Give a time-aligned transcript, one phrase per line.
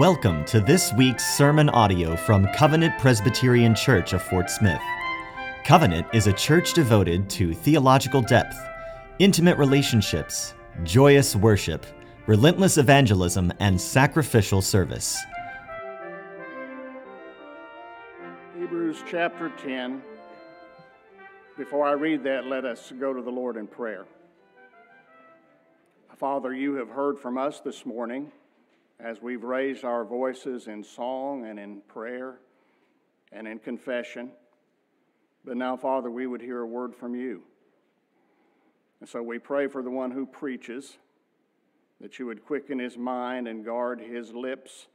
[0.00, 4.80] Welcome to this week's sermon audio from Covenant Presbyterian Church of Fort Smith.
[5.62, 8.56] Covenant is a church devoted to theological depth,
[9.20, 11.86] intimate relationships, joyous worship,
[12.26, 15.16] relentless evangelism, and sacrificial service.
[18.58, 20.02] Hebrews chapter 10.
[21.56, 24.06] Before I read that, let us go to the Lord in prayer.
[26.16, 28.32] Father, you have heard from us this morning
[29.00, 32.38] as we've raised our voices in song and in prayer
[33.32, 34.30] and in confession.
[35.44, 37.42] But now, Father, we would hear a word from you.
[39.00, 40.96] And so we pray for the one who preaches,
[42.00, 44.86] that you would quicken his mind and guard his lips,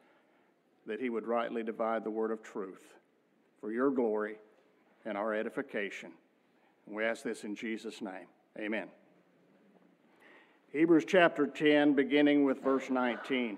[0.88, 2.96] that he would rightly divide the word of truth
[3.60, 4.38] for your glory
[5.06, 6.12] and our edification.
[6.88, 8.28] And we ask this in Jesus' name.
[8.58, 8.88] Amen.
[10.72, 13.58] Hebrews chapter 10, beginning with verse 19.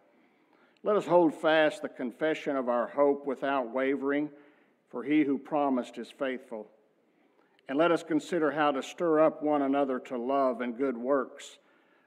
[0.83, 4.29] Let us hold fast the confession of our hope without wavering,
[4.89, 6.67] for he who promised is faithful.
[7.69, 11.59] And let us consider how to stir up one another to love and good works,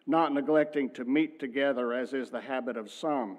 [0.09, 3.39] not neglecting to meet together as is the habit of some,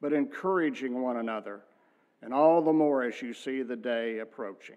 [0.00, 1.60] but encouraging one another,
[2.20, 4.76] and all the more as you see the day approaching.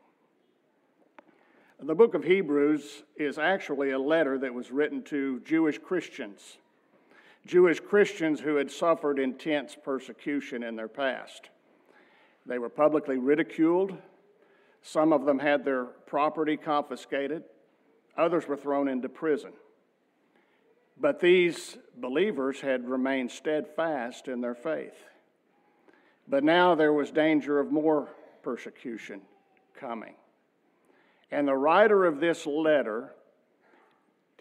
[1.81, 6.59] The book of Hebrews is actually a letter that was written to Jewish Christians
[7.45, 11.49] Jewish Christians who had suffered intense persecution in their past.
[12.45, 13.97] They were publicly ridiculed.
[14.81, 17.43] Some of them had their property confiscated.
[18.17, 19.53] Others were thrown into prison.
[20.99, 24.95] But these believers had remained steadfast in their faith.
[26.27, 28.09] But now there was danger of more
[28.43, 29.21] persecution
[29.79, 30.15] coming.
[31.31, 33.13] And the writer of this letter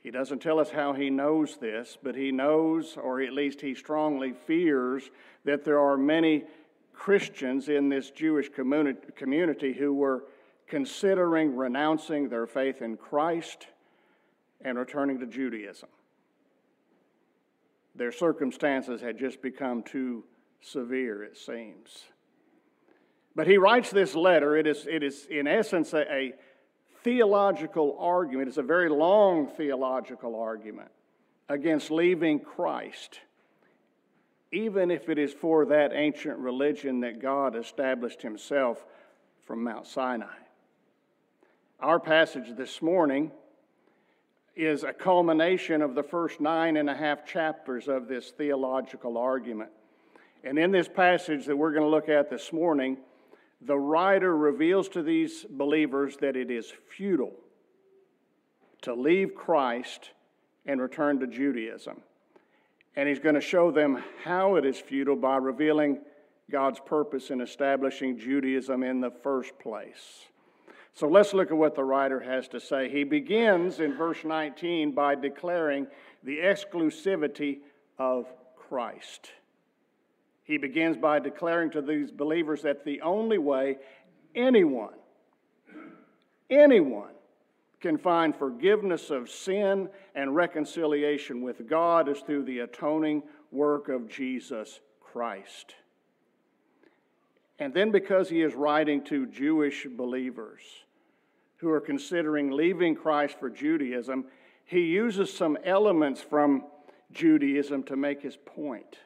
[0.02, 3.74] he doesn't tell us how he knows this, but he knows, or at least he
[3.74, 5.10] strongly fears,
[5.44, 6.44] that there are many
[6.92, 10.24] Christians in this Jewish community who were
[10.66, 13.66] considering renouncing their faith in Christ
[14.60, 15.88] and returning to Judaism.
[17.94, 20.24] Their circumstances had just become too
[20.60, 22.04] severe, it seems.
[23.34, 24.56] But he writes this letter.
[24.56, 26.34] It is, it is in essence, a, a
[27.08, 28.48] theological argument.
[28.48, 30.90] It's a very long theological argument
[31.48, 33.20] against leaving Christ,
[34.52, 38.84] even if it is for that ancient religion that God established Himself
[39.46, 40.36] from Mount Sinai.
[41.80, 43.32] Our passage this morning
[44.54, 49.70] is a culmination of the first nine and a half chapters of this theological argument.
[50.44, 52.98] And in this passage that we're going to look at this morning,
[53.60, 57.34] the writer reveals to these believers that it is futile
[58.82, 60.10] to leave Christ
[60.66, 62.00] and return to Judaism.
[62.94, 66.00] And he's going to show them how it is futile by revealing
[66.50, 70.26] God's purpose in establishing Judaism in the first place.
[70.94, 72.88] So let's look at what the writer has to say.
[72.88, 75.86] He begins in verse 19 by declaring
[76.24, 77.58] the exclusivity
[77.98, 78.26] of
[78.56, 79.30] Christ.
[80.48, 83.76] He begins by declaring to these believers that the only way
[84.34, 84.94] anyone,
[86.48, 87.12] anyone
[87.82, 93.22] can find forgiveness of sin and reconciliation with God is through the atoning
[93.52, 95.74] work of Jesus Christ.
[97.58, 100.62] And then, because he is writing to Jewish believers
[101.58, 104.24] who are considering leaving Christ for Judaism,
[104.64, 106.64] he uses some elements from
[107.12, 108.98] Judaism to make his point.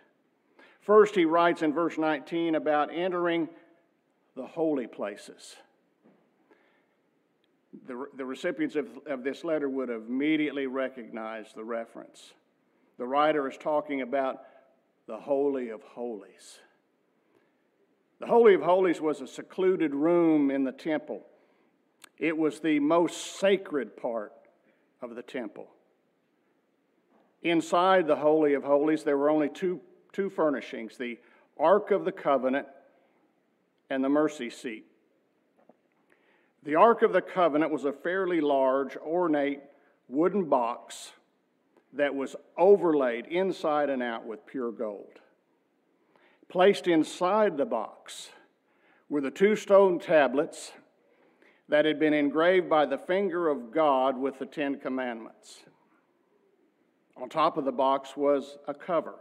[0.83, 3.49] First, he writes in verse 19 about entering
[4.35, 5.57] the holy places.
[7.87, 12.33] The, the recipients of, of this letter would have immediately recognized the reference.
[12.99, 14.43] The writer is talking about
[15.07, 16.59] the Holy of Holies.
[18.19, 21.27] The Holy of Holies was a secluded room in the temple,
[22.19, 24.33] it was the most sacred part
[25.01, 25.69] of the temple.
[27.43, 29.81] Inside the Holy of Holies, there were only two
[30.13, 31.19] two furnishings the
[31.59, 32.67] Ark of the Covenant
[33.91, 34.87] and the mercy seat.
[36.63, 39.61] The Ark of the Covenant was a fairly large, ornate
[40.09, 41.13] wooden box
[41.93, 45.21] that was overlaid inside and out with pure gold.
[46.49, 48.31] Placed inside the box
[49.09, 50.73] were the two stone tablets
[51.69, 55.65] that had been engraved by the finger of God with the Ten Commandments.
[57.17, 59.15] On top of the box was a cover,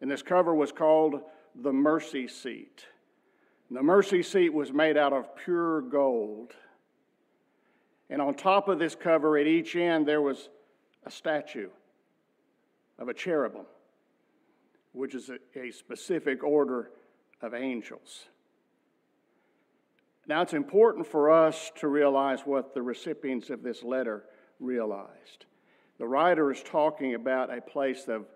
[0.00, 1.20] and this cover was called
[1.54, 2.84] the mercy seat.
[3.68, 6.52] And The mercy seat was made out of pure gold.
[8.08, 10.48] And on top of this cover, at each end, there was
[11.04, 11.70] a statue
[12.98, 13.66] of a cherubim,
[14.92, 16.90] which is a, a specific order
[17.42, 18.26] of angels.
[20.28, 24.24] Now, it's important for us to realize what the recipients of this letter
[24.58, 25.46] realized.
[25.98, 28.26] The writer is talking about a place of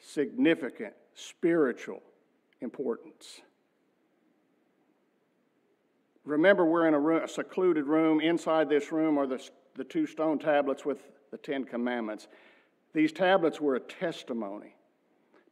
[0.00, 2.02] significant spiritual
[2.60, 3.40] importance.
[6.24, 8.20] Remember, we're in a, room, a, secluded room.
[8.20, 9.42] Inside this room are the,
[9.74, 10.98] the two stone tablets with
[11.30, 12.28] the Ten Commandments.
[12.94, 14.74] These tablets were a testimony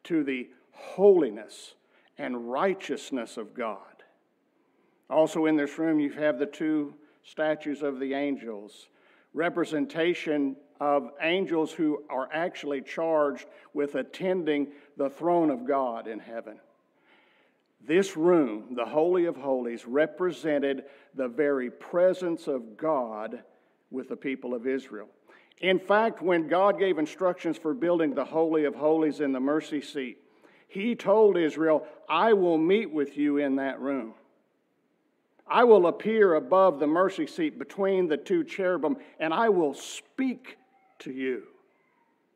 [0.05, 1.75] to the holiness
[2.19, 3.79] and righteousness of God.
[5.11, 8.89] Also, in this room, you have the two statues of the angels,
[9.35, 16.58] representation of angels who are actually charged with attending the throne of God in heaven.
[17.87, 20.82] This room, the Holy of Holies, represented
[21.14, 23.44] the very presence of God
[23.93, 25.06] with the people of Israel.
[25.61, 29.82] In fact, when God gave instructions for building the Holy of Holies in the mercy
[29.82, 30.19] seat,
[30.67, 34.14] He told Israel, I will meet with you in that room.
[35.46, 40.58] I will appear above the mercy seat between the two cherubim, and I will speak
[41.03, 41.45] to you.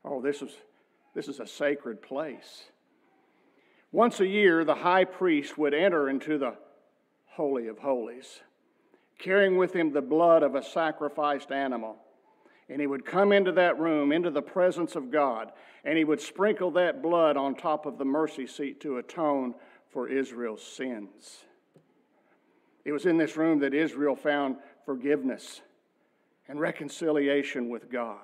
[0.04, 0.52] Oh, this is,
[1.14, 2.64] this is a sacred place.
[3.92, 6.54] Once a year, the high priest would enter into the
[7.26, 8.40] Holy of Holies,
[9.18, 11.96] carrying with him the blood of a sacrificed animal.
[12.68, 15.52] And he would come into that room, into the presence of God,
[15.84, 19.54] and he would sprinkle that blood on top of the mercy seat to atone
[19.90, 21.44] for Israel's sins.
[22.84, 25.60] It was in this room that Israel found forgiveness
[26.48, 28.18] and reconciliation with God.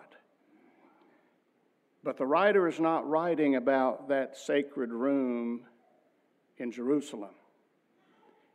[2.04, 5.62] But the writer is not writing about that sacred room
[6.58, 7.34] in Jerusalem.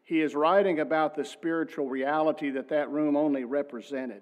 [0.03, 4.21] He is writing about the spiritual reality that that room only represented.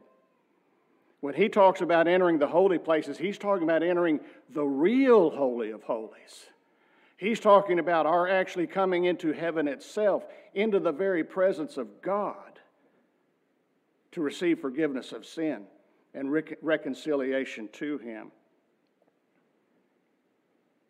[1.21, 4.19] When he talks about entering the holy places, he's talking about entering
[4.49, 6.47] the real Holy of Holies.
[7.17, 12.59] He's talking about our actually coming into heaven itself, into the very presence of God
[14.11, 15.65] to receive forgiveness of sin
[16.13, 16.31] and
[16.61, 18.31] reconciliation to Him.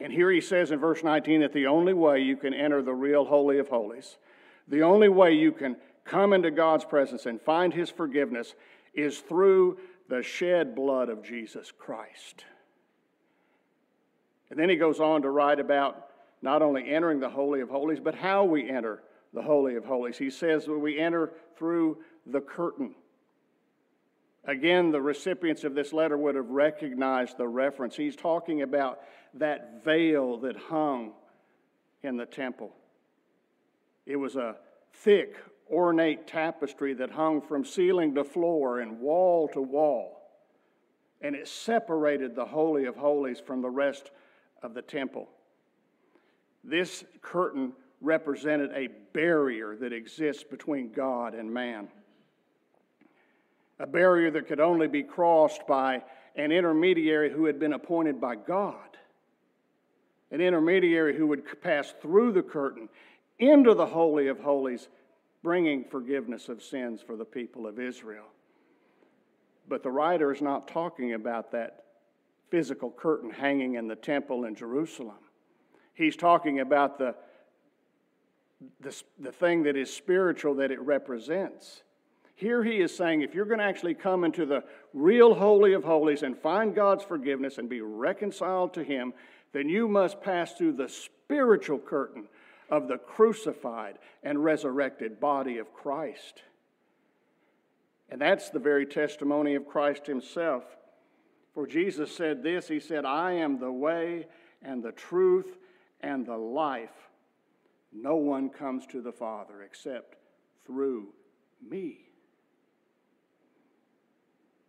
[0.05, 2.93] And here he says in verse 19 that the only way you can enter the
[2.93, 4.17] real Holy of Holies,
[4.67, 8.53] the only way you can come into God's presence and find his forgiveness
[8.93, 12.45] is through the shed blood of Jesus Christ.
[14.51, 16.09] And then he goes on to write about
[16.43, 19.01] not only entering the Holy of Holies, but how we enter
[19.33, 20.19] the Holy of Holies.
[20.19, 21.97] He says that we enter through
[22.27, 22.93] the curtain.
[24.47, 27.95] Again, the recipients of this letter would have recognized the reference.
[27.95, 28.99] He's talking about
[29.33, 31.13] that veil that hung
[32.03, 32.71] in the temple.
[34.05, 34.57] It was a
[34.93, 35.35] thick,
[35.69, 40.21] ornate tapestry that hung from ceiling to floor and wall to wall.
[41.21, 44.11] And it separated the Holy of Holies from the rest
[44.61, 45.27] of the temple.
[46.63, 51.87] This curtain represented a barrier that exists between God and man
[53.79, 56.01] a barrier that could only be crossed by
[56.35, 58.97] an intermediary who had been appointed by God,
[60.31, 62.89] an intermediary who would pass through the curtain
[63.39, 64.87] into the Holy of Holies,
[65.43, 68.25] bringing forgiveness of sins for the people of Israel.
[69.67, 71.85] But the writer is not talking about that
[72.49, 75.17] physical curtain hanging in the temple in Jerusalem.
[75.93, 77.15] He's talking about the,
[78.79, 81.83] the, the thing that is spiritual that it represents.
[82.35, 84.63] Here he is saying if you're going to actually come into the
[84.93, 89.13] real Holy of Holies and find God's forgiveness and be reconciled to Him,
[89.53, 92.27] then you must pass through the spiritual curtain
[92.69, 96.43] of the crucified and resurrected body of Christ.
[98.09, 100.63] And that's the very testimony of Christ Himself.
[101.53, 104.27] For Jesus said this He said, I am the way
[104.61, 105.57] and the truth
[106.01, 106.89] and the life.
[107.93, 110.17] No one comes to the Father except
[110.65, 111.07] through
[111.65, 112.04] me.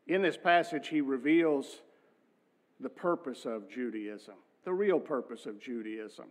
[0.06, 1.82] In this passage, he reveals
[2.80, 4.34] the purpose of Judaism,
[4.64, 6.26] the real purpose of Judaism.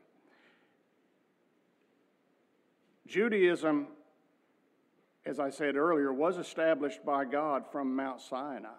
[3.08, 3.88] Judaism,
[5.26, 8.70] as I said earlier, was established by God from Mount Sinai.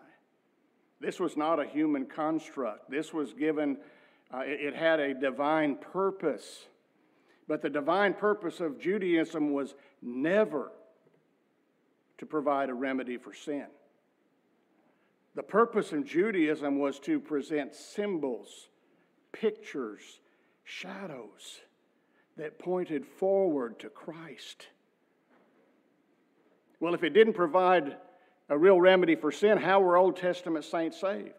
[1.00, 2.90] This was not a human construct.
[2.90, 3.76] This was given,
[4.32, 6.64] uh, it, it had a divine purpose.
[7.46, 10.72] But the divine purpose of Judaism was never
[12.18, 13.66] to provide a remedy for sin.
[15.36, 18.68] The purpose in Judaism was to present symbols,
[19.32, 20.20] pictures,
[20.64, 21.60] shadows
[22.38, 24.68] that pointed forward to Christ.
[26.80, 27.96] Well, if it didn't provide
[28.48, 31.32] a real remedy for sin, how were Old Testament saints saved?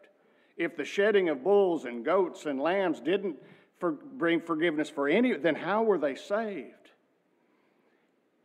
[0.58, 3.38] If the shedding of bulls and goats and lambs didn't
[3.80, 6.92] for, bring forgiveness for any, then how were they saved?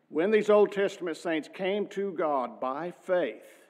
[0.09, 3.62] When these Old Testament saints came to God by faith,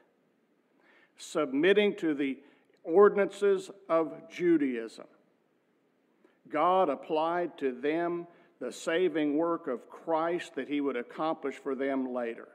[1.23, 2.39] submitting to the
[2.85, 5.07] ordinances of Judaism,
[6.49, 8.27] God applied to them
[8.61, 12.49] the saving work of Christ that he would accomplish for them later.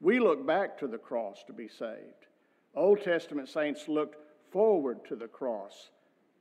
[0.00, 2.26] We look back to the cross to be saved.
[2.74, 4.16] Old Testament saints looked
[4.50, 5.90] forward to the cross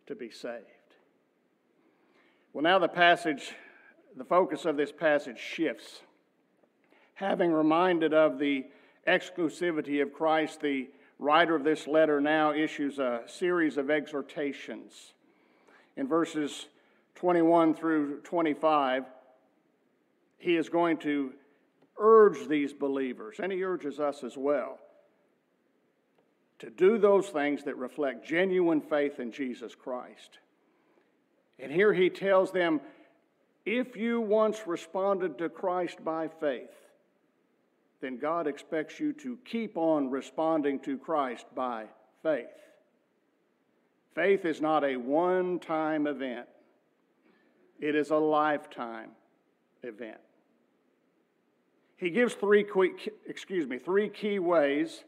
[0.07, 0.65] to be saved.
[2.53, 3.51] Well, now the passage,
[4.15, 6.01] the focus of this passage shifts.
[7.13, 8.65] Having reminded of the
[9.07, 10.89] exclusivity of Christ, the
[11.22, 15.13] writer of this letter now issues a series of exhortations.
[15.96, 16.66] In verses
[17.16, 19.06] 21 through 25,
[20.40, 21.32] he is going to
[22.00, 24.80] urge these believers, and he urges us as well,
[26.58, 30.40] to do those things that reflect genuine faith in Jesus Christ.
[31.60, 32.82] And here he tells them
[33.63, 36.72] if you once responded to Christ by faith,
[38.01, 41.86] then God expects you to keep on responding to Christ by
[42.24, 42.48] faith.
[44.15, 46.48] Faith is not a one time event,
[47.79, 49.12] it is a lifetime
[49.84, 50.17] event.
[51.98, 55.03] He gives three, quick, excuse me, three key ways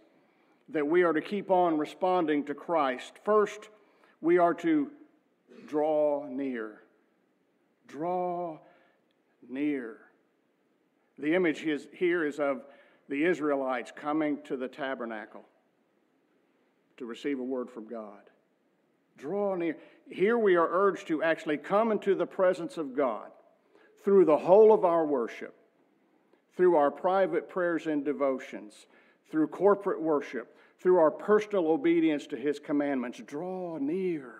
[0.69, 3.13] that we are to keep on responding to Christ.
[3.25, 3.69] First,
[4.21, 4.91] we are to
[5.67, 6.83] draw near.
[7.87, 8.59] Draw
[9.49, 9.97] near.
[11.17, 12.61] The image is, here is of
[13.09, 15.43] the Israelites coming to the tabernacle
[16.97, 18.21] to receive a word from God.
[19.17, 19.77] Draw near.
[20.09, 23.31] Here we are urged to actually come into the presence of God
[24.03, 25.55] through the whole of our worship,
[26.55, 28.87] through our private prayers and devotions,
[29.29, 33.21] through corporate worship, through our personal obedience to His commandments.
[33.25, 34.33] Draw near.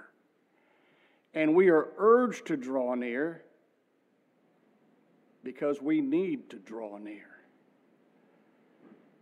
[1.34, 3.44] And we are urged to draw near
[5.44, 7.33] because we need to draw near.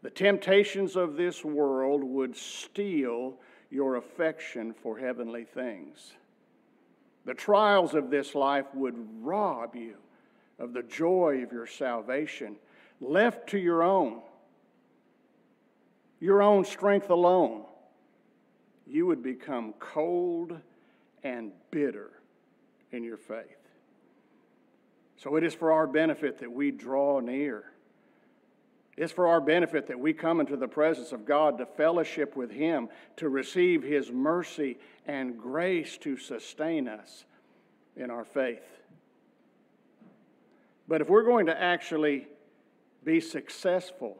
[0.01, 3.35] The temptations of this world would steal
[3.69, 6.13] your affection for heavenly things.
[7.25, 9.97] The trials of this life would rob you
[10.57, 12.55] of the joy of your salvation.
[12.99, 14.21] Left to your own,
[16.19, 17.65] your own strength alone,
[18.87, 20.59] you would become cold
[21.23, 22.11] and bitter
[22.91, 23.57] in your faith.
[25.17, 27.70] So it is for our benefit that we draw near.
[29.01, 32.51] It's for our benefit that we come into the presence of God to fellowship with
[32.51, 34.77] Him, to receive His mercy
[35.07, 37.25] and grace to sustain us
[37.95, 38.61] in our faith.
[40.87, 42.27] But if we're going to actually
[43.03, 44.19] be successful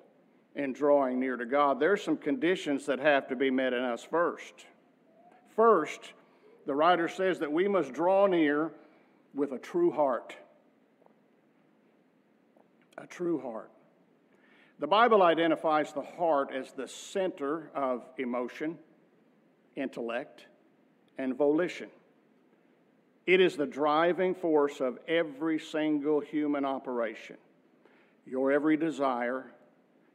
[0.56, 3.84] in drawing near to God, there are some conditions that have to be met in
[3.84, 4.66] us first.
[5.56, 6.14] First,
[6.66, 8.72] the writer says that we must draw near
[9.36, 10.36] with a true heart.
[12.98, 13.70] A true heart.
[14.82, 18.80] The Bible identifies the heart as the center of emotion,
[19.76, 20.48] intellect,
[21.20, 21.88] and volition.
[23.28, 27.38] It is the driving force of every single human operation.
[28.26, 29.46] Your every desire,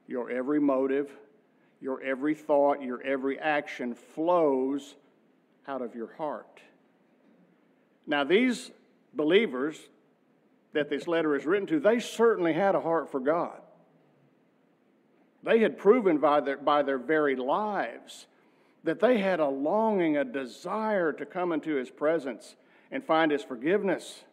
[0.08, 1.12] your every motive,
[1.80, 4.96] your every thought, your every action flows
[5.68, 6.60] out of your heart.
[8.04, 8.72] Now, these
[9.14, 9.78] believers
[10.72, 13.60] that this letter is written to, they certainly had a heart for God.
[15.46, 18.26] They had proven by their, by their very lives
[18.82, 22.56] that they had a longing, a desire to come into His presence
[22.90, 24.24] and find His forgiveness.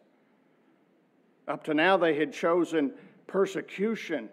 [1.46, 2.92] Up to now, they had chosen
[3.28, 4.28] persecution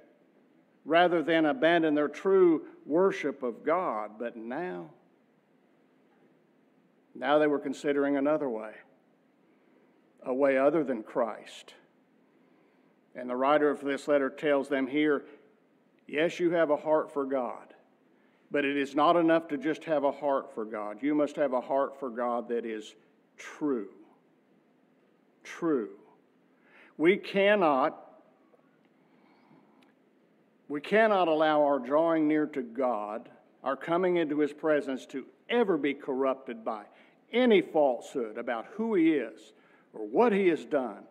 [0.84, 4.14] rather than abandon their true worship of God.
[4.18, 4.90] But now,
[7.14, 8.72] now they were considering another way,
[10.26, 11.76] a way other than Christ.
[13.14, 15.26] And the writer of this letter tells them here
[16.12, 17.74] yes, you have a heart for God,
[18.52, 20.98] but it is not enough to just have a heart for God.
[21.02, 22.94] You must have a heart for God that is
[23.38, 23.88] true.
[25.44, 25.90] True.
[26.98, 27.98] We cannot.
[30.68, 33.30] We cannot allow our drawing near to God,
[33.64, 36.84] our coming into His presence, to ever be corrupted by
[37.34, 39.54] any falsehood about who He is
[39.94, 41.04] or what He has done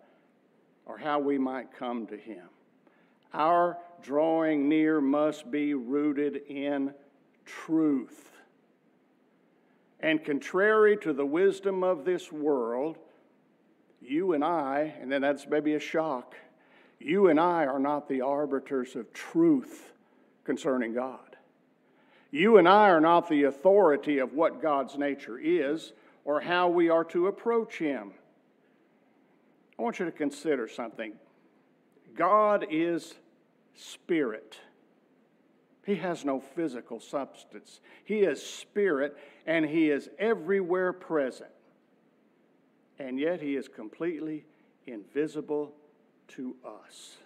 [0.87, 2.49] or how we might come to Him.
[3.33, 6.95] Our drawing near must be rooted in
[7.45, 8.31] truth.
[10.01, 12.97] And contrary to the wisdom of this world,
[14.01, 16.35] you and I, and then that's maybe a shock,
[16.99, 19.93] you and I are not the arbiters of truth
[20.45, 21.37] concerning God.
[22.31, 25.93] You and I are not the authority of what God's nature is
[26.25, 28.13] or how we are to approach Him.
[29.79, 31.15] I want you to consider something.
[32.15, 33.15] God is
[33.75, 34.59] spirit.
[35.85, 37.81] He has no physical substance.
[38.05, 41.51] He is spirit and he is everywhere present.
[42.99, 44.45] And yet he is completely
[44.87, 45.73] invisible
[46.29, 47.17] to us.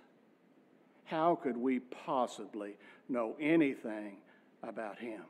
[1.04, 2.76] How could we possibly
[3.08, 4.16] know anything
[4.62, 5.22] about him?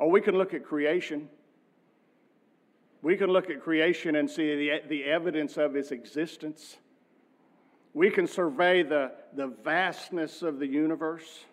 [0.00, 1.28] Oh, we can look at creation.
[3.02, 6.78] We can look at creation and see the, the evidence of his existence.
[7.98, 11.46] We can survey the, the vastness of the universe,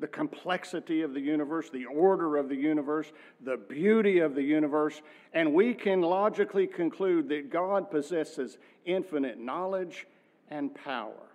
[0.00, 3.12] the complexity of the universe, the order of the universe,
[3.44, 5.02] the beauty of the universe,
[5.34, 8.56] and we can logically conclude that God possesses
[8.86, 10.06] infinite knowledge
[10.48, 11.28] and power.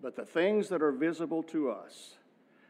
[0.00, 2.14] But the things that are visible to us,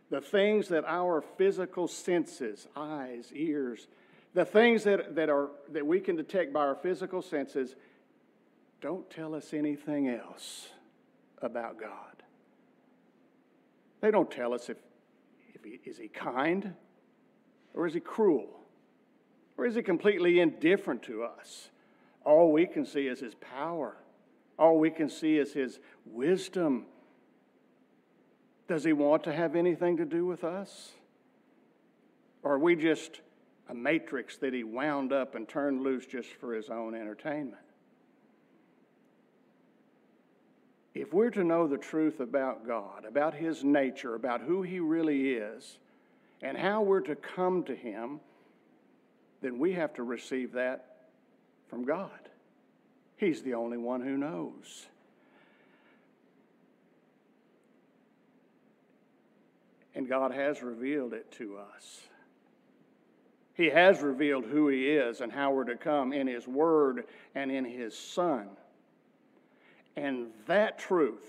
[0.08, 3.86] the things that our physical senses, eyes, ears,
[4.32, 7.76] the things that, that, are, that we can detect by our physical senses
[8.84, 10.68] don't tell us anything else
[11.40, 12.22] about God.
[14.02, 14.76] They don't tell us if,
[15.54, 16.74] if he, is he kind
[17.72, 18.60] or is he cruel
[19.56, 21.70] or is he completely indifferent to us.
[22.26, 23.96] All we can see is his power.
[24.58, 26.84] All we can see is his wisdom.
[28.68, 30.90] Does he want to have anything to do with us?
[32.42, 33.22] Or are we just
[33.70, 37.63] a matrix that he wound up and turned loose just for his own entertainment?
[40.94, 45.32] If we're to know the truth about God, about His nature, about who He really
[45.32, 45.78] is,
[46.40, 48.20] and how we're to come to Him,
[49.42, 51.08] then we have to receive that
[51.68, 52.10] from God.
[53.16, 54.86] He's the only one who knows.
[59.96, 62.00] And God has revealed it to us.
[63.54, 67.04] He has revealed who He is and how we're to come in His Word
[67.34, 68.48] and in His Son.
[69.96, 71.24] And that truth,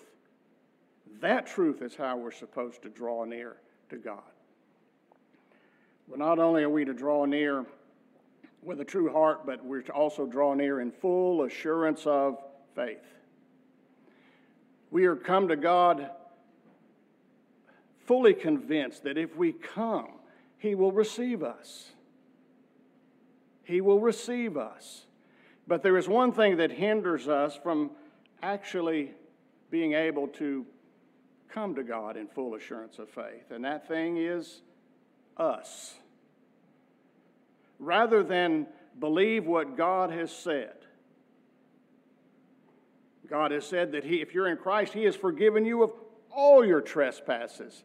[1.21, 3.58] that truth is how we're supposed to draw near
[3.89, 4.23] to God.
[6.10, 7.65] But not only are we to draw near
[8.62, 12.38] with a true heart, but we're to also draw near in full assurance of
[12.75, 13.06] faith.
[14.91, 16.10] We are come to God
[18.06, 20.10] fully convinced that if we come,
[20.58, 21.91] He will receive us.
[23.63, 25.06] He will receive us.
[25.67, 27.91] But there is one thing that hinders us from
[28.46, 29.12] actually
[29.72, 30.66] being able to
[31.50, 33.50] come to God in full assurance of faith.
[33.50, 34.62] And that thing is
[35.38, 35.96] us.
[37.80, 38.68] Rather than
[39.00, 40.76] believe what God has said,
[43.28, 45.92] God has said that he, if you're in Christ, He has forgiven you of
[46.30, 47.84] all your trespasses.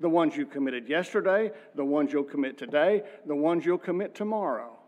[0.00, 4.78] The ones you committed yesterday, the ones you'll commit today, the ones you'll commit tomorrow.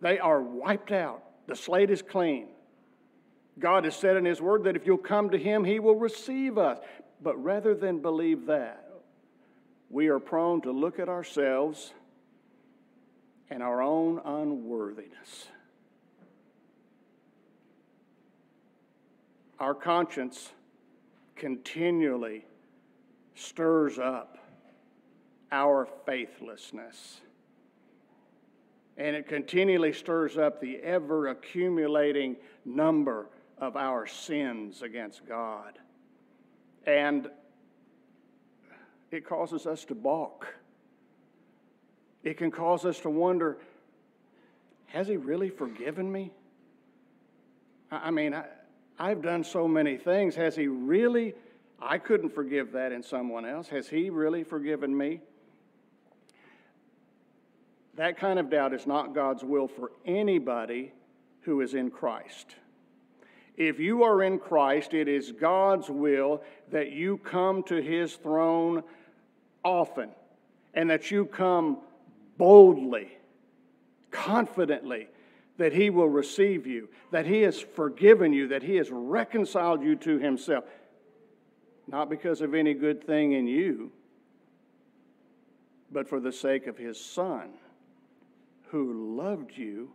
[0.00, 1.22] They are wiped out.
[1.46, 2.48] The slate is clean.
[3.58, 6.58] God has said in His Word that if you'll come to Him, He will receive
[6.58, 6.78] us.
[7.20, 8.88] But rather than believe that,
[9.90, 11.92] we are prone to look at ourselves
[13.50, 15.48] and our own unworthiness.
[19.58, 20.50] Our conscience
[21.34, 22.44] continually
[23.34, 24.38] stirs up
[25.50, 27.20] our faithlessness.
[28.96, 33.28] And it continually stirs up the ever accumulating number
[33.60, 35.78] of our sins against God.
[36.86, 37.28] And
[39.10, 40.46] it causes us to balk.
[42.22, 43.58] It can cause us to wonder
[44.88, 46.32] has He really forgiven me?
[47.90, 48.44] I mean, I,
[48.98, 50.34] I've done so many things.
[50.34, 51.34] Has He really?
[51.80, 53.68] I couldn't forgive that in someone else.
[53.68, 55.20] Has He really forgiven me?
[57.96, 60.92] That kind of doubt is not God's will for anybody
[61.42, 62.54] who is in Christ.
[63.58, 68.84] If you are in Christ, it is God's will that you come to his throne
[69.64, 70.10] often
[70.74, 71.78] and that you come
[72.36, 73.18] boldly,
[74.12, 75.08] confidently,
[75.56, 79.96] that he will receive you, that he has forgiven you, that he has reconciled you
[79.96, 80.62] to himself.
[81.88, 83.90] Not because of any good thing in you,
[85.90, 87.54] but for the sake of his son
[88.68, 89.90] who loved you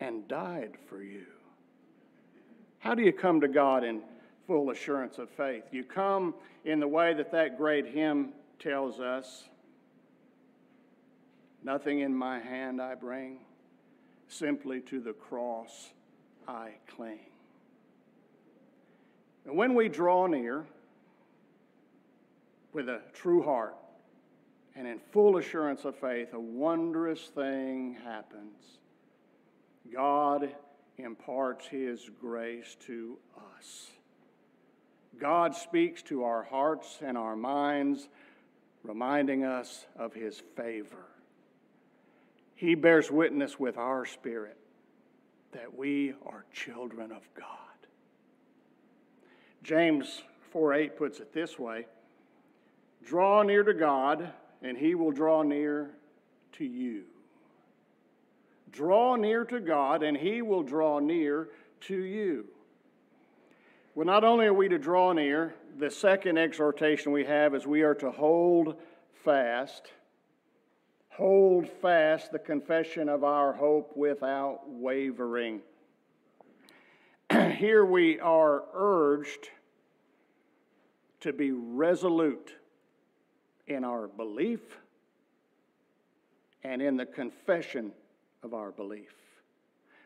[0.00, 1.26] and died for you.
[2.78, 4.02] How do you come to God in
[4.46, 5.64] full assurance of faith?
[5.72, 9.48] You come in the way that that great hymn tells us
[11.62, 13.40] Nothing in my hand I bring,
[14.28, 15.90] simply to the cross
[16.46, 17.18] I cling.
[19.44, 20.64] And when we draw near
[22.72, 23.74] with a true heart
[24.76, 28.78] and in full assurance of faith, a wondrous thing happens.
[29.92, 30.54] God
[30.98, 33.18] imparts His grace to
[33.56, 33.90] us.
[35.18, 38.08] God speaks to our hearts and our minds,
[38.82, 41.06] reminding us of His favor.
[42.54, 44.56] He bears witness with our spirit
[45.52, 47.46] that we are children of God.
[49.62, 51.86] James 4 8 puts it this way
[53.04, 54.32] Draw near to God,
[54.62, 55.90] and he will draw near
[56.52, 57.04] to you.
[58.72, 61.48] Draw near to God, and he will draw near
[61.82, 62.46] to you.
[63.94, 67.82] Well, not only are we to draw near, the second exhortation we have is we
[67.82, 68.76] are to hold
[69.24, 69.92] fast.
[71.10, 75.62] Hold fast the confession of our hope without wavering.
[77.32, 79.50] Here we are urged
[81.20, 82.54] to be resolute
[83.66, 84.60] in our belief
[86.62, 87.92] and in the confession
[88.42, 89.14] of our belief.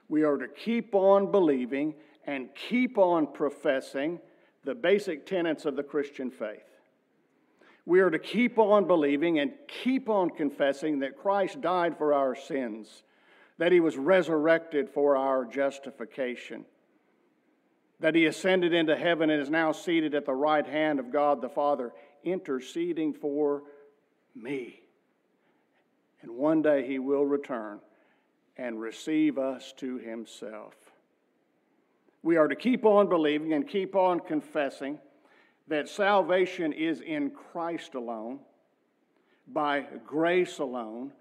[0.09, 1.95] We are to keep on believing
[2.27, 4.21] and keep on professing
[4.65, 6.69] the basic tenets of the Christian faith.
[7.85, 12.37] We are to keep on believing and keep on confessing that Christ died for our
[12.37, 13.03] sins,
[13.59, 16.65] that he was resurrected for our justification,
[17.99, 21.41] that he ascended into heaven and is now seated at the right hand of God
[21.41, 21.93] the Father,
[22.23, 23.63] interceding for
[24.35, 24.81] me.
[26.21, 27.81] And one day he will return
[28.57, 30.75] and receive us to himself.
[32.23, 34.99] We are to keep on believing and keep on confessing
[35.69, 38.41] that salvation is in Christ alone,
[39.49, 41.13] by grace alone,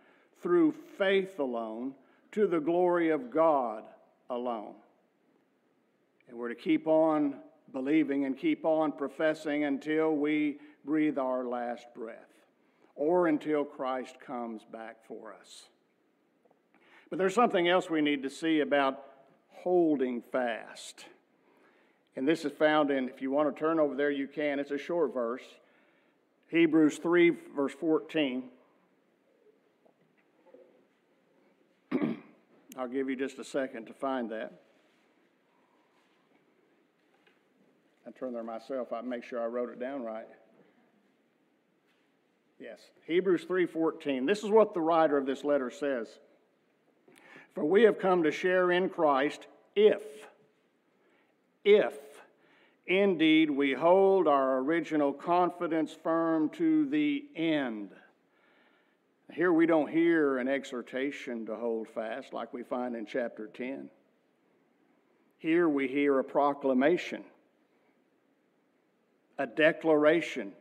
[0.42, 1.94] through faith alone,
[2.34, 3.84] to the glory of God
[4.30, 4.76] alone.
[6.30, 7.36] And we're to keep on
[7.74, 12.18] believing and keep on professing until we breathe our last breath
[12.96, 15.70] or until Christ comes back for us.
[17.12, 19.04] But there's something else we need to see about
[19.50, 21.06] holding fast.
[22.16, 24.60] And this is found in, if you want to turn over there, you can.
[24.60, 25.44] It's a short verse.
[26.48, 28.44] Hebrews 3, verse 14.
[32.78, 34.54] I'll give you just a second to find that.
[38.08, 38.94] I turn there myself.
[38.94, 40.28] I make sure I wrote it down right.
[42.58, 44.26] Yes, Hebrews 3:14.
[44.28, 46.20] This is what the writer of this letter says.
[47.54, 50.04] For we have come to share in Christ if
[51.64, 51.98] if
[52.88, 57.92] indeed we hold our original confidence firm to the end.
[59.32, 63.90] Here we don't hear an exhortation to hold fast like we find in chapter 10.
[65.38, 67.24] Here we hear a proclamation,
[69.38, 70.52] a declaration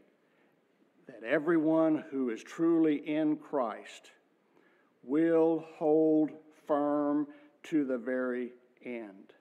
[1.07, 4.11] that everyone who is truly in Christ
[5.03, 6.31] will hold
[6.71, 7.27] firm
[7.65, 8.53] to the very
[8.85, 9.33] end.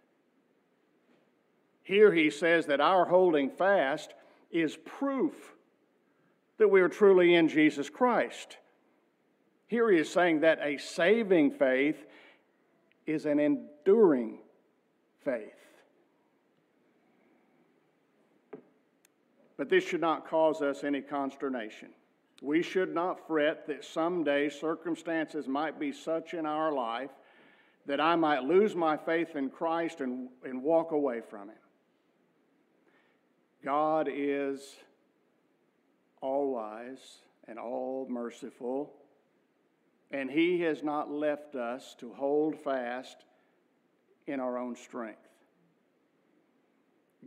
[1.84, 4.16] Here he says that our holding fast
[4.50, 5.54] is proof
[6.58, 8.58] that we are truly in Jesus Christ.
[9.68, 12.04] Here he is saying that a saving faith
[13.06, 14.40] is an enduring
[15.24, 15.54] faith.
[19.56, 21.90] But this should not cause us any consternation.
[22.42, 27.12] We should not fret that someday circumstances might be such in our life
[27.86, 31.58] that I might lose my faith in Christ and, and walk away from Him.
[33.64, 34.76] God is
[36.22, 38.94] all wise and all merciful,
[40.12, 43.26] and He has not left us to hold fast
[44.28, 45.28] in our own strength.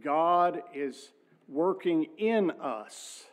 [0.02, 1.10] God is
[1.48, 3.24] working in us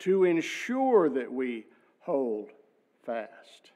[0.00, 1.66] to ensure that we
[2.00, 2.50] hold
[3.04, 3.72] fast.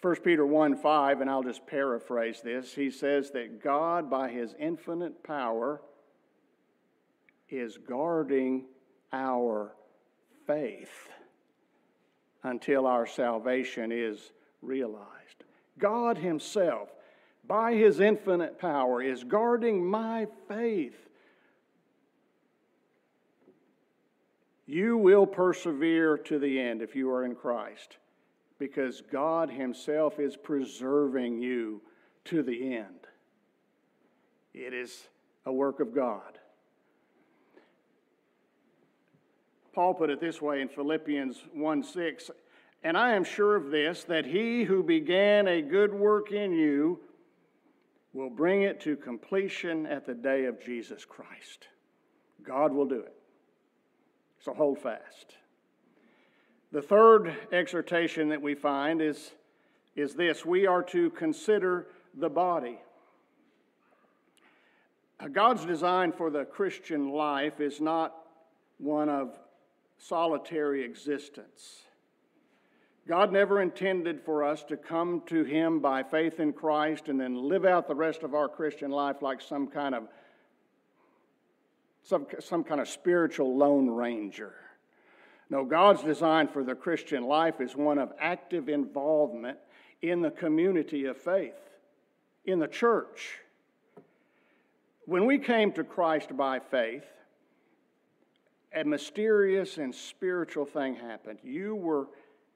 [0.00, 4.54] 1 Peter 1 5, and I'll just paraphrase this, he says that God, by his
[4.58, 5.80] infinite power,
[7.48, 8.64] is guarding
[9.12, 9.74] our
[10.46, 11.08] faith
[12.42, 15.44] until our salvation is realized.
[15.78, 16.88] God Himself,
[17.46, 21.08] by His infinite power, is guarding my faith.
[24.72, 27.98] You will persevere to the end if you are in Christ
[28.58, 31.82] because God Himself is preserving you
[32.24, 33.06] to the end.
[34.54, 35.08] it is
[35.44, 36.38] a work of God.
[39.74, 42.30] Paul put it this way in Philippians 1 6
[42.82, 46.98] And I am sure of this, that he who began a good work in you
[48.14, 51.68] will bring it to completion at the day of Jesus Christ.
[52.42, 53.21] God will do it.
[54.44, 55.36] So hold fast.
[56.72, 59.32] The third exhortation that we find is,
[59.94, 62.80] is this we are to consider the body.
[65.20, 68.14] Uh, God's design for the Christian life is not
[68.78, 69.38] one of
[69.98, 71.82] solitary existence.
[73.06, 77.48] God never intended for us to come to Him by faith in Christ and then
[77.48, 80.08] live out the rest of our Christian life like some kind of
[82.02, 84.54] some, some kind of spiritual lone ranger.
[85.50, 89.58] No, God's design for the Christian life is one of active involvement
[90.00, 91.58] in the community of faith,
[92.44, 93.38] in the church.
[95.04, 97.04] When we came to Christ by faith,
[98.74, 101.38] a mysterious and spiritual thing happened.
[101.42, 102.08] You were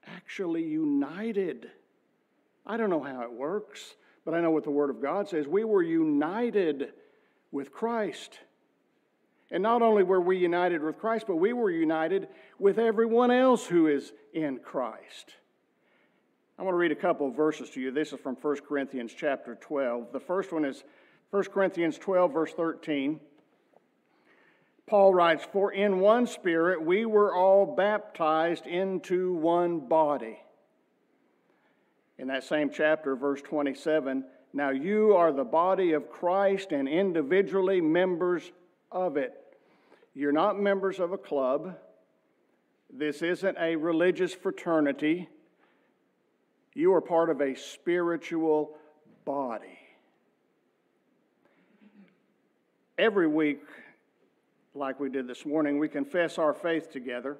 [0.07, 1.69] actually united.
[2.65, 5.47] I don't know how it works, but I know what the Word of God says.
[5.47, 6.93] We were united
[7.51, 8.39] with Christ.
[9.51, 12.27] And not only were we united with Christ, but we were united
[12.59, 15.35] with everyone else who is in Christ.
[16.59, 17.91] I want to read a couple of verses to you.
[17.91, 20.11] This is from 1 Corinthians chapter 12.
[20.11, 20.83] The first one is
[21.29, 23.19] 1 Corinthians 12, verse 13.
[24.87, 30.39] Paul writes, For in one spirit we were all baptized into one body.
[32.17, 37.79] In that same chapter, verse 27, now you are the body of Christ and individually
[37.81, 38.51] members
[38.91, 39.33] of it.
[40.13, 41.77] You're not members of a club.
[42.91, 45.29] This isn't a religious fraternity.
[46.73, 48.77] You are part of a spiritual
[49.25, 49.77] body.
[52.97, 53.61] Every week,
[54.73, 57.37] like we did this morning, we confess our faith together.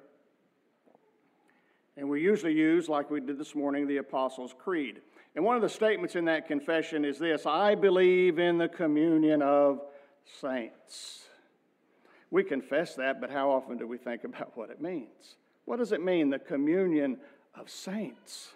[1.95, 5.01] And we usually use, like we did this morning, the Apostles' Creed.
[5.35, 9.41] And one of the statements in that confession is this I believe in the communion
[9.41, 9.81] of
[10.41, 11.25] saints.
[12.29, 15.35] We confess that, but how often do we think about what it means?
[15.65, 17.17] What does it mean, the communion
[17.55, 18.49] of saints?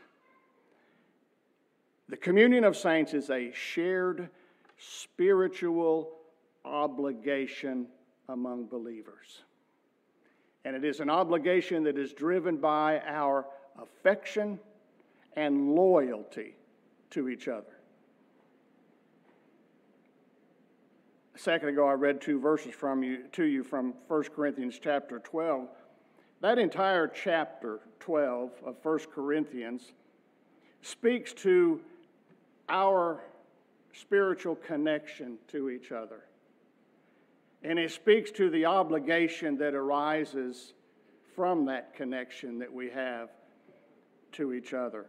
[2.10, 4.30] The communion of saints is a shared
[4.78, 6.12] spiritual
[6.66, 7.88] obligation
[8.28, 9.44] among believers.
[10.66, 13.46] And it is an obligation that is driven by our
[13.82, 14.60] affection
[15.36, 16.56] and loyalty
[17.12, 17.78] to each other.
[21.31, 25.20] A second ago, I read two verses from you, to you from 1 Corinthians chapter
[25.20, 25.68] 12.
[26.42, 29.94] That entire chapter 12 of 1 Corinthians
[30.84, 31.82] speaks to
[32.70, 33.22] our
[33.94, 36.22] spiritual connection to each other.
[37.64, 40.74] And it speaks to the obligation that arises
[41.36, 43.30] from that connection that we have
[44.34, 45.08] to each other.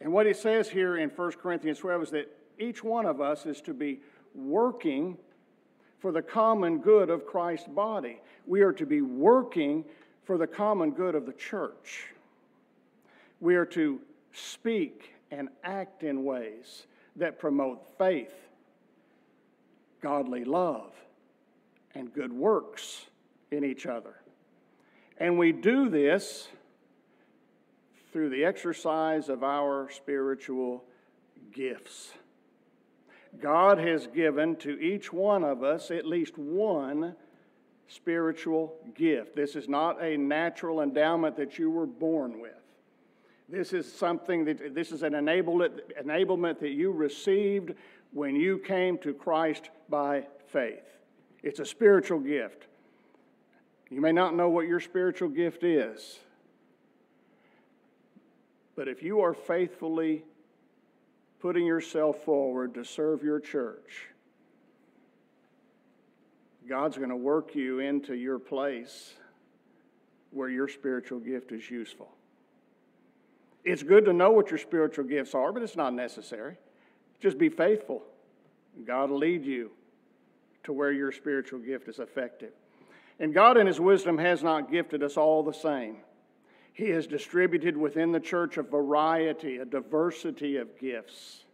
[0.00, 3.46] And what he says here in 1 Corinthians 12 is that each one of us
[3.46, 4.00] is to be
[4.34, 5.16] working
[5.98, 8.20] for the common good of Christ's body.
[8.46, 9.84] We are to be working
[10.24, 12.06] for the common good of the church.
[13.40, 14.00] We are to
[14.32, 18.34] speak and act in ways that promote faith
[20.02, 20.92] godly love,
[21.94, 23.06] and good works
[23.50, 24.16] in each other.
[25.18, 26.48] And we do this
[28.12, 30.84] through the exercise of our spiritual
[31.52, 32.12] gifts.
[33.40, 37.14] God has given to each one of us at least one
[37.88, 39.36] spiritual gift.
[39.36, 42.52] This is not a natural endowment that you were born with.
[43.48, 47.74] This is something that, this is an enablement that you received
[48.12, 50.84] when you came to Christ by faith.
[51.42, 52.66] It's a spiritual gift.
[53.90, 56.18] You may not know what your spiritual gift is,
[58.74, 60.24] but if you are faithfully
[61.42, 64.06] putting yourself forward to serve your church,
[66.68, 69.14] God's going to work you into your place
[70.30, 72.08] where your spiritual gift is useful.
[73.64, 76.56] It's good to know what your spiritual gifts are, but it's not necessary.
[77.20, 78.02] Just be faithful.
[78.84, 79.72] God will lead you
[80.62, 82.52] to where your spiritual gift is effective.
[83.18, 85.96] And God, in His wisdom, has not gifted us all the same.
[86.72, 91.44] He has distributed within the church a variety, a diversity of gifts,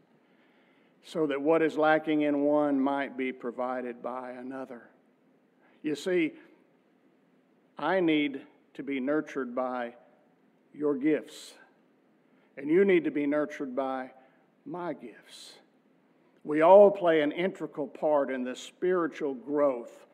[1.05, 4.83] so that what is lacking in one might be provided by another.
[5.83, 6.33] You see,
[7.79, 8.43] I need
[8.75, 9.95] to be nurtured by
[10.73, 11.55] your gifts,
[12.57, 14.11] and you need to be nurtured by
[14.65, 15.55] my gifts.
[16.45, 20.07] We all play an integral part in the spiritual growth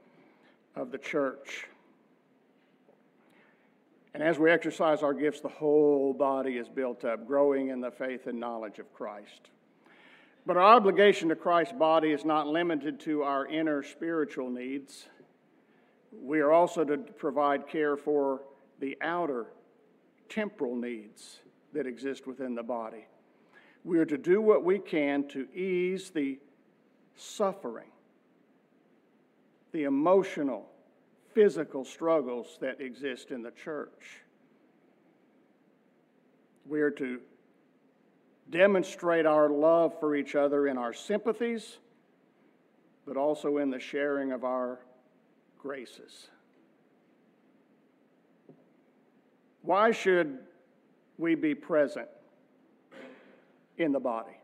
[0.75, 1.67] of the church.
[4.15, 7.91] And as we exercise our gifts, the whole body is built up, growing in the
[7.91, 9.51] faith and knowledge of Christ.
[10.47, 15.07] But our obligation to Christ's body is not limited to our inner spiritual needs.
[16.13, 18.43] We are also to provide care for
[18.79, 19.47] the outer
[20.29, 21.41] temporal needs
[21.73, 23.07] that exist within the body.
[23.83, 26.39] We are to do what we can to ease the
[27.17, 27.91] suffering,
[29.73, 30.71] the emotional,
[31.35, 34.23] physical struggles that exist in the church.
[36.67, 37.21] We are to
[38.51, 41.79] demonstrate our love for each other in our sympathies,
[43.07, 44.79] but also in the sharing of our
[45.59, 46.29] graces.
[49.63, 50.39] Why should
[51.19, 52.09] we be present
[53.79, 54.37] in the body?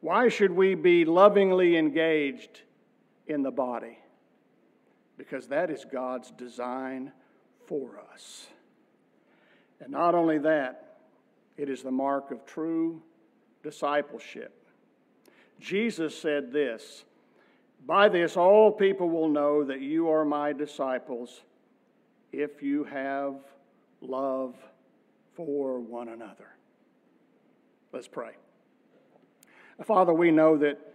[0.00, 2.62] Why should we be lovingly engaged
[3.26, 3.98] in the body?
[5.16, 7.12] Because that is God's design
[7.66, 8.46] for us.
[9.80, 10.98] And not only that,
[11.56, 13.02] it is the mark of true
[13.62, 14.54] discipleship.
[15.60, 17.04] Jesus said this
[17.86, 21.42] By this, all people will know that you are my disciples
[22.32, 23.34] if you have
[24.00, 24.56] love
[25.34, 26.48] for one another.
[27.92, 28.32] Let's pray.
[29.84, 30.91] Father, we know that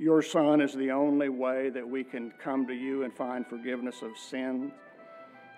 [0.00, 4.00] your Son is the only way that we can come to you and find forgiveness
[4.00, 4.72] of sins.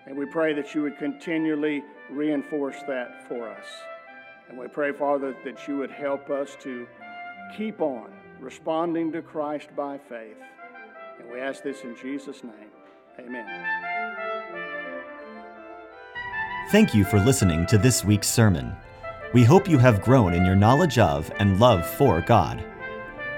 [0.05, 3.65] And we pray that you would continually reinforce that for us.
[4.49, 6.85] And we pray, Father, that you would help us to
[7.55, 10.35] keep on responding to Christ by faith.
[11.21, 12.71] And we ask this in Jesus' name.
[13.19, 13.47] Amen.
[16.69, 18.75] Thank you for listening to this week's sermon.
[19.33, 22.61] We hope you have grown in your knowledge of and love for God.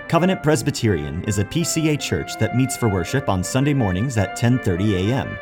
[0.08, 5.10] Covenant Presbyterian is a PCA church that meets for worship on Sunday mornings at 10:30
[5.10, 5.36] a.m.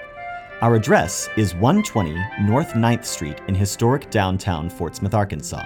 [0.62, 5.62] Our address is 120 North 9th Street in historic downtown Fort Smith, Arkansas.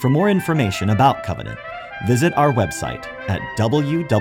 [0.00, 1.58] For more information about Covenant,
[2.06, 4.14] visit our website at www.cpcfs.org.